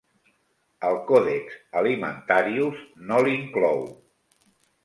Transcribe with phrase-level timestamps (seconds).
[0.89, 3.87] El Codex Alimentarius no l'inclou.